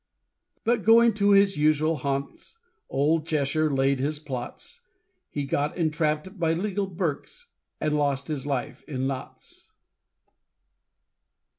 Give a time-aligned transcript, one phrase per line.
[0.63, 2.57] But going to his usual Hants,
[2.89, 4.81] Old Cheshire laid his plots:
[5.29, 9.73] He got entrapp'd by legal Berks, And lost his life in Notts.